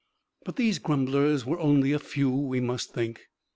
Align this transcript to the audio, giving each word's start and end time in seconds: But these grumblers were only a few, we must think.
But 0.45 0.55
these 0.55 0.79
grumblers 0.79 1.45
were 1.45 1.59
only 1.59 1.91
a 1.91 1.99
few, 1.99 2.31
we 2.31 2.59
must 2.59 2.91
think. 2.91 3.27